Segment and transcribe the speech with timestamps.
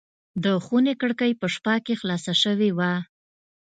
[0.43, 2.91] د خونې کړکۍ په شپه کې خلاصه شوې وه.